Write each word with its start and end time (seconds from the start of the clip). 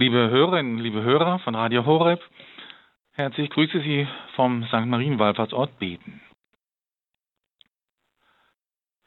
Liebe 0.00 0.30
Hörerinnen, 0.30 0.78
liebe 0.78 1.02
Hörer 1.02 1.40
von 1.40 1.54
Radio 1.54 1.84
Horeb, 1.84 2.22
herzlich 3.12 3.50
grüße 3.50 3.82
Sie 3.82 4.08
vom 4.34 4.64
St. 4.64 4.86
Marienwallfahrtsort 4.86 5.78
Beten. 5.78 6.22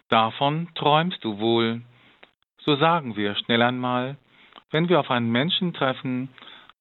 Davon 0.09 0.69
träumst 0.75 1.23
du 1.23 1.39
wohl, 1.39 1.81
so 2.59 2.75
sagen 2.75 3.15
wir 3.15 3.33
schnell 3.33 3.63
einmal, 3.63 4.17
wenn 4.69 4.87
wir 4.87 4.99
auf 4.99 5.09
einen 5.09 5.31
Menschen 5.31 5.73
treffen, 5.73 6.29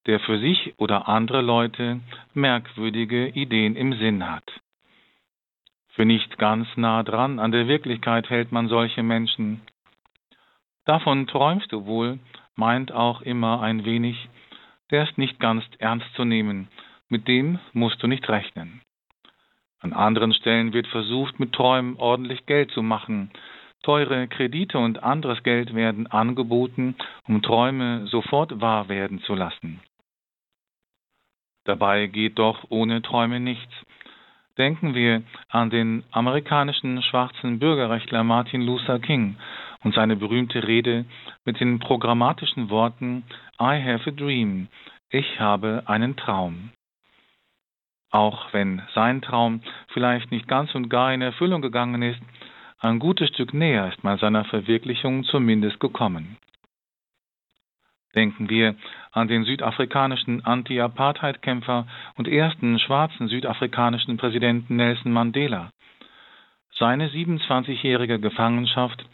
der 0.05 0.21
für 0.21 0.39
sich 0.39 0.75
oder 0.77 1.09
andere 1.09 1.41
Leute 1.41 2.01
merkwürdige 2.35 3.29
Ideen 3.29 3.77
im 3.77 3.95
Sinn 3.95 4.31
hat. 4.31 4.45
Für 5.95 6.05
nicht 6.05 6.37
ganz 6.37 6.69
nah 6.77 7.03
dran 7.03 7.39
an 7.39 7.51
der 7.51 7.67
Wirklichkeit 7.67 8.29
hält 8.29 8.53
man 8.53 8.69
solche 8.69 9.03
Menschen. 9.03 9.63
Davon 10.85 11.27
träumst 11.27 11.73
du 11.73 11.87
wohl, 11.87 12.19
meint 12.57 12.93
auch 12.93 13.23
immer 13.23 13.61
ein 13.62 13.84
wenig, 13.84 14.29
der 14.91 15.05
ist 15.05 15.19
nicht 15.19 15.41
ganz 15.41 15.65
ernst 15.79 16.06
zu 16.15 16.24
nehmen, 16.24 16.69
mit 17.09 17.28
dem 17.28 17.59
musst 17.73 18.02
du 18.02 18.06
nicht 18.06 18.28
rechnen. 18.28 18.83
An 19.80 19.92
anderen 19.92 20.33
Stellen 20.33 20.73
wird 20.73 20.87
versucht, 20.87 21.41
mit 21.41 21.52
Träumen 21.52 21.97
ordentlich 21.97 22.47
Geld 22.47 22.70
zu 22.70 22.83
machen. 22.83 23.30
Teure 23.83 24.28
Kredite 24.28 24.78
und 24.78 25.02
anderes 25.02 25.42
Geld 25.42 25.75
werden 25.75 26.06
angeboten, 26.06 26.95
um 27.27 27.42
Träume 27.42 28.06
sofort 28.06 28.61
wahr 28.61 28.89
werden 28.89 29.20
zu 29.23 29.34
lassen. 29.34 29.80
Dabei 31.64 32.06
geht 32.06 32.39
doch 32.39 32.64
ohne 32.69 33.03
Träume 33.03 33.41
nichts. 33.41 33.73
Denken 34.59 34.95
wir 34.95 35.23
an 35.48 35.70
den 35.70 36.05
amerikanischen 36.11 37.03
schwarzen 37.03 37.59
Bürgerrechtler 37.59 38.23
Martin 38.23 38.62
Luther 38.62 38.98
King 38.98 39.37
und 39.84 39.95
seine 39.95 40.16
berühmte 40.16 40.66
Rede 40.66 41.04
mit 41.45 41.60
den 41.60 41.78
programmatischen 41.78 42.70
Worten 42.70 43.24
I 43.60 43.80
have 43.82 44.08
a 44.08 44.12
dream, 44.12 44.68
ich 45.10 45.41
habe 45.41 45.82
einen 45.86 46.16
Traum. 46.16 46.70
Auch 48.11 48.52
wenn 48.52 48.83
sein 48.94 49.22
Traum 49.22 49.62
vielleicht 49.89 50.30
nicht 50.30 50.47
ganz 50.47 50.74
und 50.74 50.89
gar 50.89 51.12
in 51.12 51.22
Erfüllung 51.22 51.62
gegangen 51.62 52.02
ist, 52.02 52.20
ein 52.78 52.98
gutes 52.98 53.28
Stück 53.28 53.55
näher 53.55 53.89
ist 53.89 54.02
man 54.05 54.19
seiner 54.19 54.44
Verwirklichung 54.44 55.24
zumindest 55.24 55.80
gekommen. 55.80 56.36
Denken 58.14 58.50
wir 58.50 58.74
an 59.12 59.28
den 59.28 59.44
südafrikanischen 59.44 60.44
Anti-Apartheid-Kämpfer 60.44 61.86
und 62.17 62.28
ersten 62.28 62.78
schwarzen 62.78 63.28
südafrikanischen 63.28 64.19
Präsidenten 64.19 64.77
Nelson 64.77 65.12
Mandela. 65.12 65.70
Seine 66.74 67.08
27-jährige 67.08 68.19
Gefangenschaft 68.19 69.05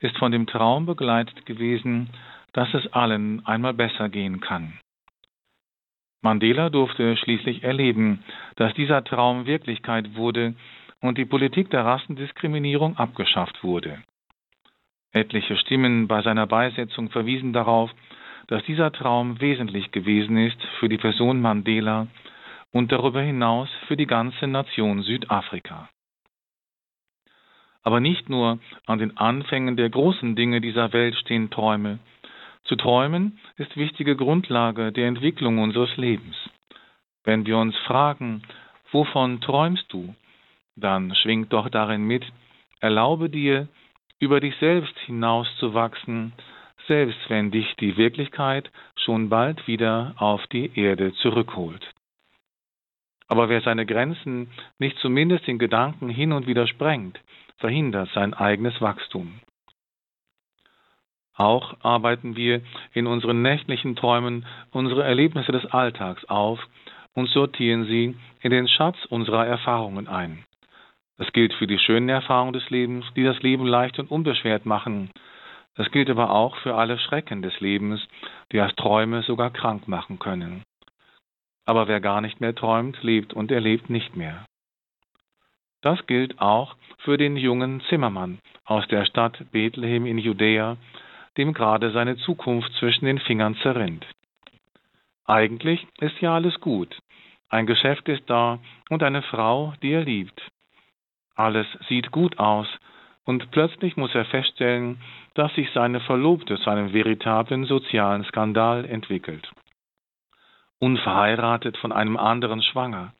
ist 0.00 0.16
von 0.18 0.32
dem 0.32 0.46
Traum 0.46 0.86
begleitet 0.86 1.46
gewesen, 1.46 2.10
dass 2.52 2.72
es 2.74 2.92
allen 2.92 3.44
einmal 3.46 3.74
besser 3.74 4.08
gehen 4.08 4.40
kann. 4.40 4.78
Mandela 6.22 6.68
durfte 6.70 7.16
schließlich 7.16 7.62
erleben, 7.62 8.24
dass 8.56 8.74
dieser 8.74 9.04
Traum 9.04 9.46
Wirklichkeit 9.46 10.16
wurde 10.16 10.54
und 11.00 11.16
die 11.16 11.24
Politik 11.24 11.70
der 11.70 11.84
Rassendiskriminierung 11.84 12.96
abgeschafft 12.96 13.62
wurde. 13.62 14.02
Etliche 15.12 15.56
Stimmen 15.56 16.08
bei 16.08 16.22
seiner 16.22 16.46
Beisetzung 16.46 17.10
verwiesen 17.10 17.52
darauf, 17.52 17.90
dass 18.48 18.64
dieser 18.64 18.92
Traum 18.92 19.40
wesentlich 19.40 19.90
gewesen 19.92 20.36
ist 20.36 20.60
für 20.80 20.88
die 20.88 20.98
Person 20.98 21.40
Mandela 21.40 22.08
und 22.72 22.92
darüber 22.92 23.22
hinaus 23.22 23.68
für 23.86 23.96
die 23.96 24.06
ganze 24.06 24.46
Nation 24.46 25.02
Südafrika. 25.02 25.88
Aber 27.82 28.00
nicht 28.00 28.28
nur 28.28 28.58
an 28.86 28.98
den 28.98 29.16
Anfängen 29.16 29.76
der 29.76 29.90
großen 29.90 30.36
Dinge 30.36 30.60
dieser 30.60 30.92
Welt 30.92 31.16
stehen 31.16 31.50
Träume, 31.50 31.98
zu 32.68 32.76
träumen 32.76 33.38
ist 33.56 33.78
wichtige 33.78 34.14
Grundlage 34.14 34.92
der 34.92 35.08
Entwicklung 35.08 35.58
unseres 35.58 35.96
Lebens. 35.96 36.36
Wenn 37.24 37.46
wir 37.46 37.56
uns 37.56 37.74
fragen, 37.86 38.42
wovon 38.92 39.40
träumst 39.40 39.90
du, 39.90 40.14
dann 40.76 41.14
schwingt 41.14 41.52
doch 41.54 41.70
darin 41.70 42.02
mit, 42.02 42.24
erlaube 42.80 43.30
dir, 43.30 43.68
über 44.20 44.40
dich 44.40 44.54
selbst 44.56 44.96
hinauszuwachsen, 45.06 46.34
selbst 46.86 47.18
wenn 47.28 47.50
dich 47.50 47.74
die 47.76 47.96
Wirklichkeit 47.96 48.70
schon 48.96 49.30
bald 49.30 49.66
wieder 49.66 50.14
auf 50.18 50.46
die 50.48 50.70
Erde 50.78 51.14
zurückholt. 51.14 51.86
Aber 53.28 53.48
wer 53.48 53.62
seine 53.62 53.86
Grenzen 53.86 54.50
nicht 54.78 54.98
zumindest 54.98 55.48
in 55.48 55.58
Gedanken 55.58 56.10
hin 56.10 56.32
und 56.32 56.46
wieder 56.46 56.66
sprengt, 56.66 57.18
verhindert 57.58 58.08
sein 58.14 58.34
eigenes 58.34 58.80
Wachstum. 58.80 59.40
Auch 61.34 61.76
arbeiten 61.82 62.34
wir 62.34 62.62
in 62.92 63.06
unseren 63.06 63.42
nächtlichen 63.42 63.94
Träumen 63.94 64.44
unsere 64.72 65.04
Erlebnisse 65.04 65.52
des 65.52 65.66
Alltags 65.66 66.24
auf 66.24 66.58
und 67.14 67.28
sortieren 67.28 67.84
sie 67.84 68.16
in 68.40 68.50
den 68.50 68.66
Schatz 68.66 68.96
unserer 69.06 69.46
Erfahrungen 69.46 70.08
ein. 70.08 70.44
Das 71.16 71.32
gilt 71.32 71.52
für 71.54 71.66
die 71.66 71.78
schönen 71.78 72.08
Erfahrungen 72.08 72.52
des 72.52 72.70
Lebens, 72.70 73.04
die 73.14 73.24
das 73.24 73.40
Leben 73.40 73.66
leicht 73.66 73.98
und 73.98 74.10
unbeschwert 74.10 74.66
machen. 74.66 75.10
Das 75.76 75.90
gilt 75.92 76.10
aber 76.10 76.30
auch 76.30 76.56
für 76.58 76.74
alle 76.74 76.98
Schrecken 76.98 77.42
des 77.42 77.58
Lebens, 77.60 78.00
die 78.50 78.60
als 78.60 78.74
Träume 78.74 79.22
sogar 79.22 79.50
krank 79.50 79.86
machen 79.86 80.18
können. 80.18 80.62
Aber 81.66 81.86
wer 81.86 82.00
gar 82.00 82.20
nicht 82.20 82.40
mehr 82.40 82.54
träumt, 82.54 83.02
lebt 83.02 83.32
und 83.32 83.50
erlebt 83.52 83.90
nicht 83.90 84.16
mehr. 84.16 84.44
Das 85.82 86.06
gilt 86.06 86.40
auch 86.40 86.76
für 86.98 87.16
den 87.16 87.36
jungen 87.36 87.80
Zimmermann 87.88 88.38
aus 88.64 88.86
der 88.88 89.04
Stadt 89.04 89.50
Bethlehem 89.52 90.06
in 90.06 90.18
Judäa, 90.18 90.76
dem 91.36 91.54
gerade 91.54 91.92
seine 91.92 92.16
Zukunft 92.16 92.72
zwischen 92.74 93.04
den 93.04 93.20
Fingern 93.20 93.54
zerrinnt. 93.56 94.04
Eigentlich 95.24 95.86
ist 96.00 96.20
ja 96.20 96.34
alles 96.34 96.58
gut. 96.60 96.98
Ein 97.48 97.66
Geschäft 97.66 98.08
ist 98.08 98.28
da 98.28 98.58
und 98.90 99.02
eine 99.02 99.22
Frau, 99.22 99.74
die 99.82 99.92
er 99.92 100.04
liebt. 100.04 100.40
Alles 101.34 101.66
sieht 101.88 102.10
gut 102.10 102.38
aus, 102.38 102.66
und 103.24 103.50
plötzlich 103.50 103.98
muss 103.98 104.14
er 104.14 104.24
feststellen, 104.24 104.98
dass 105.34 105.54
sich 105.54 105.70
seine 105.74 106.00
Verlobte 106.00 106.58
zu 106.58 106.70
einem 106.70 106.94
veritablen 106.94 107.64
sozialen 107.66 108.24
Skandal 108.24 108.86
entwickelt. 108.86 109.52
Unverheiratet 110.78 111.76
von 111.76 111.92
einem 111.92 112.16
anderen 112.16 112.62
schwanger. 112.62 113.12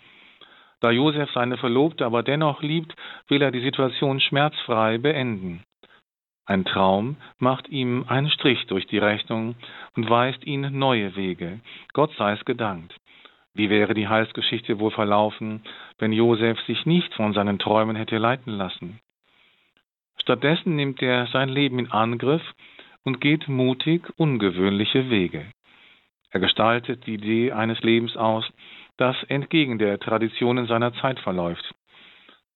Da 0.81 0.91
Josef 0.91 1.31
seine 1.33 1.57
Verlobte 1.57 2.07
aber 2.07 2.23
dennoch 2.23 2.63
liebt, 2.63 2.95
will 3.29 3.43
er 3.43 3.51
die 3.51 3.63
Situation 3.63 4.21
schmerzfrei 4.21 4.99
beenden. 4.99 5.65
Ein 6.47 6.65
Traum 6.65 7.17
macht 7.39 7.69
ihm 7.69 8.05
einen 8.09 8.31
Strich 8.31 8.67
durch 8.69 8.87
die 8.87 8.99
Rechnung 8.99 9.55
und 9.97 10.09
weist 10.09 10.47
ihn 10.47 10.79
neue 10.79 11.15
Wege. 11.15 11.61
Gott 11.93 12.13
sei 12.17 12.33
es 12.33 12.45
gedankt. 12.45 12.97
Wie 13.55 13.71
wäre 13.71 13.93
die 13.93 14.09
Heilsgeschichte 14.09 14.79
wohl 14.79 14.93
verlaufen, 14.93 15.63
wenn 15.99 16.13
Josef 16.13 16.59
sich 16.61 16.87
nicht 16.87 17.13
von 17.15 17.35
seinen 17.35 17.59
Träumen 17.59 17.97
hätte 17.97 18.17
leiten 18.17 18.53
lassen? 18.53 19.01
Stattdessen 20.21 20.77
nimmt 20.77 21.03
er 21.03 21.27
sein 21.27 21.49
Leben 21.49 21.79
in 21.79 21.91
Angriff 21.91 22.43
und 23.05 23.21
geht 23.21 23.49
mutig 23.49 24.09
ungewöhnliche 24.17 25.11
Wege. 25.11 25.45
Er 26.31 26.41
gestaltet 26.41 27.07
die 27.07 27.15
Idee 27.15 27.53
eines 27.53 27.81
Lebens 27.81 28.17
aus, 28.17 28.49
das 28.99 29.17
entgegen 29.29 29.79
der 29.79 29.99
Traditionen 29.99 30.67
seiner 30.67 30.93
Zeit 30.95 31.19
verläuft. 31.21 31.65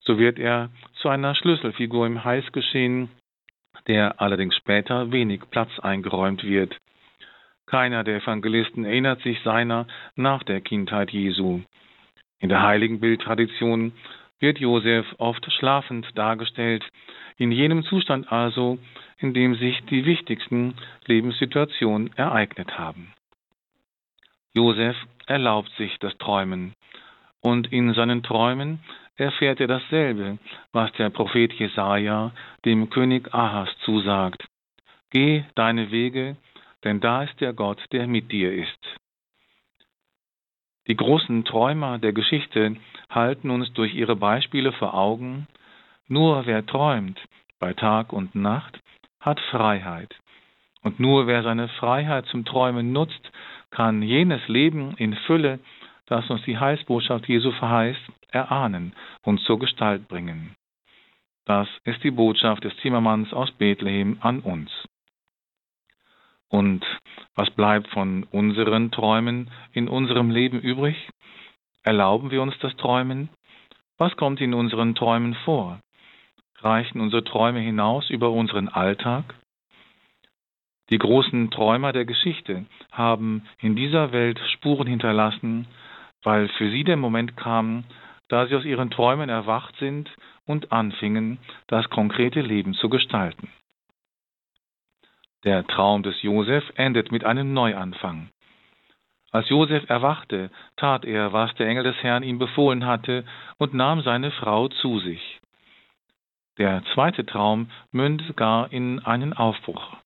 So 0.00 0.18
wird 0.18 0.38
er 0.38 0.70
zu 0.94 1.08
einer 1.08 1.34
Schlüsselfigur 1.34 2.06
im 2.06 2.22
Heißgeschehen 2.22 3.08
der 3.86 4.20
allerdings 4.20 4.56
später 4.56 5.10
wenig 5.12 5.42
Platz 5.50 5.70
eingeräumt 5.80 6.44
wird. 6.44 6.76
Keiner 7.66 8.04
der 8.04 8.16
Evangelisten 8.16 8.84
erinnert 8.84 9.22
sich 9.22 9.40
seiner 9.42 9.86
nach 10.14 10.42
der 10.42 10.60
Kindheit 10.60 11.10
Jesu. 11.10 11.62
In 12.38 12.48
der 12.48 12.62
heiligen 12.62 13.00
Bildtradition 13.00 13.92
wird 14.40 14.58
Josef 14.58 15.06
oft 15.18 15.50
schlafend 15.52 16.06
dargestellt, 16.16 16.84
in 17.38 17.52
jenem 17.52 17.84
Zustand 17.84 18.30
also, 18.30 18.78
in 19.18 19.32
dem 19.32 19.54
sich 19.54 19.80
die 19.86 20.04
wichtigsten 20.04 20.74
Lebenssituationen 21.06 22.12
ereignet 22.16 22.78
haben. 22.78 23.12
Josef 24.54 24.96
erlaubt 25.26 25.70
sich 25.78 25.98
das 25.98 26.16
Träumen, 26.18 26.74
und 27.40 27.72
in 27.72 27.94
seinen 27.94 28.22
Träumen 28.22 28.80
erfährt 29.16 29.60
er 29.60 29.66
dasselbe, 29.66 30.38
was 30.72 30.92
der 30.92 31.10
Prophet 31.10 31.52
Jesaja 31.54 32.32
dem 32.64 32.90
König 32.90 33.32
Ahas 33.34 33.68
zusagt. 33.84 34.46
Geh 35.10 35.44
deine 35.54 35.90
Wege, 35.90 36.36
denn 36.84 37.00
da 37.00 37.22
ist 37.22 37.40
der 37.40 37.52
Gott, 37.52 37.80
der 37.92 38.06
mit 38.06 38.32
dir 38.32 38.52
ist. 38.52 38.78
Die 40.88 40.96
großen 40.96 41.44
Träumer 41.44 41.98
der 41.98 42.12
Geschichte 42.12 42.76
halten 43.08 43.50
uns 43.50 43.72
durch 43.74 43.94
ihre 43.94 44.16
Beispiele 44.16 44.72
vor 44.72 44.94
Augen, 44.94 45.46
nur 46.08 46.46
wer 46.46 46.66
träumt 46.66 47.20
bei 47.60 47.72
Tag 47.72 48.12
und 48.12 48.34
Nacht, 48.34 48.80
hat 49.20 49.38
Freiheit. 49.50 50.12
Und 50.82 50.98
nur 50.98 51.28
wer 51.28 51.44
seine 51.44 51.68
Freiheit 51.68 52.26
zum 52.26 52.44
Träumen 52.44 52.92
nutzt, 52.92 53.30
kann 53.72 54.02
jenes 54.02 54.46
Leben 54.46 54.94
in 54.98 55.14
Fülle, 55.26 55.58
das 56.06 56.28
uns 56.30 56.42
die 56.44 56.58
Heilsbotschaft 56.58 57.26
Jesu 57.26 57.50
verheißt, 57.52 58.00
erahnen 58.28 58.92
und 59.22 59.40
zur 59.40 59.58
Gestalt 59.58 60.06
bringen. 60.08 60.54
Das 61.44 61.68
ist 61.84 62.04
die 62.04 62.10
Botschaft 62.12 62.62
des 62.62 62.76
Zimmermanns 62.78 63.32
aus 63.32 63.50
Bethlehem 63.50 64.18
an 64.20 64.40
uns. 64.40 64.70
Und 66.48 66.84
was 67.34 67.50
bleibt 67.50 67.88
von 67.88 68.24
unseren 68.24 68.90
Träumen 68.90 69.50
in 69.72 69.88
unserem 69.88 70.30
Leben 70.30 70.60
übrig? 70.60 71.08
Erlauben 71.82 72.30
wir 72.30 72.42
uns 72.42 72.56
das 72.60 72.76
Träumen? 72.76 73.30
Was 73.96 74.14
kommt 74.16 74.40
in 74.40 74.54
unseren 74.54 74.94
Träumen 74.94 75.34
vor? 75.46 75.80
Reichen 76.58 77.00
unsere 77.00 77.24
Träume 77.24 77.60
hinaus 77.60 78.10
über 78.10 78.30
unseren 78.30 78.68
Alltag? 78.68 79.24
Die 80.92 80.98
großen 80.98 81.50
Träumer 81.50 81.94
der 81.94 82.04
Geschichte 82.04 82.66
haben 82.90 83.46
in 83.58 83.74
dieser 83.74 84.12
Welt 84.12 84.38
Spuren 84.52 84.86
hinterlassen, 84.86 85.66
weil 86.22 86.50
für 86.50 86.70
sie 86.70 86.84
der 86.84 86.98
Moment 86.98 87.34
kam, 87.34 87.84
da 88.28 88.46
sie 88.46 88.54
aus 88.54 88.66
ihren 88.66 88.90
Träumen 88.90 89.30
erwacht 89.30 89.74
sind 89.76 90.14
und 90.44 90.70
anfingen, 90.70 91.38
das 91.66 91.88
konkrete 91.88 92.42
Leben 92.42 92.74
zu 92.74 92.90
gestalten. 92.90 93.48
Der 95.44 95.66
Traum 95.66 96.02
des 96.02 96.20
Josef 96.20 96.70
endet 96.74 97.10
mit 97.10 97.24
einem 97.24 97.54
Neuanfang. 97.54 98.28
Als 99.30 99.48
Josef 99.48 99.88
erwachte, 99.88 100.50
tat 100.76 101.06
er, 101.06 101.32
was 101.32 101.54
der 101.54 101.68
Engel 101.68 101.84
des 101.84 101.96
Herrn 102.02 102.22
ihm 102.22 102.38
befohlen 102.38 102.84
hatte, 102.84 103.24
und 103.56 103.72
nahm 103.72 104.02
seine 104.02 104.30
Frau 104.30 104.68
zu 104.68 105.00
sich. 105.00 105.40
Der 106.58 106.82
zweite 106.92 107.24
Traum 107.24 107.70
mündet 107.92 108.36
gar 108.36 108.70
in 108.70 108.98
einen 108.98 109.32
Aufbruch. 109.32 109.96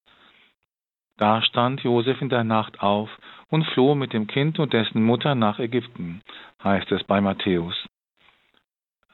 Da 1.19 1.41
stand 1.43 1.83
Josef 1.83 2.21
in 2.21 2.29
der 2.29 2.45
Nacht 2.45 2.81
auf 2.81 3.09
und 3.49 3.65
floh 3.69 3.95
mit 3.95 4.13
dem 4.13 4.27
Kind 4.27 4.59
und 4.59 4.73
dessen 4.73 5.03
Mutter 5.03 5.35
nach 5.35 5.59
Ägypten, 5.59 6.21
heißt 6.63 6.93
es 6.93 7.05
bei 7.05 7.21
Matthäus. 7.21 7.75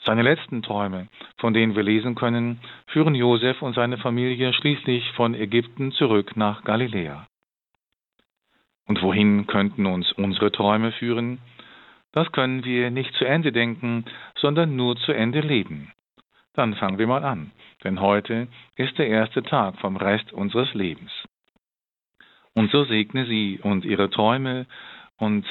Seine 0.04 0.22
letzten 0.22 0.62
Träume, 0.62 1.06
von 1.38 1.54
denen 1.54 1.76
wir 1.76 1.84
lesen 1.84 2.16
können, 2.16 2.60
führen 2.88 3.14
Josef 3.14 3.62
und 3.62 3.75
seine 3.75 3.99
Familie 3.99 4.52
schließlich 4.52 5.12
von 5.12 5.34
Ägypten 5.34 5.93
zurück 5.93 6.37
nach 6.37 6.64
Galiläa. 6.64 7.28
Und 8.88 9.00
wohin 9.00 9.46
könnten 9.46 9.87
uns 9.87 10.10
unsere 10.10 10.50
Träume 10.50 10.90
führen? 10.90 11.38
Das 12.10 12.32
können 12.32 12.64
wir 12.64 12.90
nicht 12.90 13.14
zu 13.14 13.25
Ende 13.25 13.52
denken, 13.52 14.04
sondern 14.34 14.75
nur 14.75 14.96
zu 14.96 15.12
Ende 15.12 15.40
leben. 15.40 15.93
Dann 16.54 16.75
fangen 16.75 16.99
wir 16.99 17.06
mal 17.06 17.25
an, 17.25 17.52
denn 17.84 18.00
heute 18.00 18.49
ist 18.75 18.99
der 18.99 19.06
erste 19.06 19.44
Tag 19.44 19.78
vom 19.78 19.96
Rest 19.96 20.32
unseres 20.32 20.75
Lebens. 20.75 21.12
Und 22.54 22.70
so 22.70 22.84
segne 22.84 23.26
sie 23.26 23.60
und 23.62 23.84
ihre 23.84 24.10
Träume 24.10 24.66
und 25.16 25.46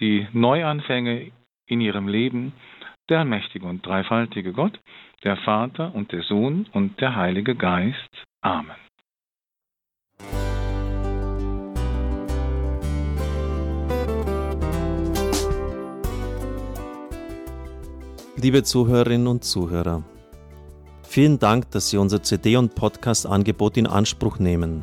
die 0.00 0.26
Neuanfänge 0.32 1.32
in 1.66 1.80
ihrem 1.80 2.08
Leben 2.08 2.52
der 3.08 3.20
allmächtige 3.20 3.66
und 3.66 3.84
dreifaltige 3.84 4.52
Gott, 4.52 4.78
der 5.24 5.36
Vater 5.38 5.94
und 5.94 6.12
der 6.12 6.22
Sohn 6.22 6.66
und 6.72 7.00
der 7.00 7.16
Heilige 7.16 7.54
Geist. 7.54 8.10
Amen. 8.42 8.76
Liebe 18.36 18.64
Zuhörerinnen 18.64 19.28
und 19.28 19.44
Zuhörer, 19.44 20.02
vielen 21.04 21.38
Dank, 21.38 21.70
dass 21.70 21.90
Sie 21.90 21.96
unser 21.96 22.22
CD- 22.24 22.56
und 22.56 22.74
Podcast-Angebot 22.74 23.76
in 23.76 23.86
Anspruch 23.86 24.40
nehmen. 24.40 24.82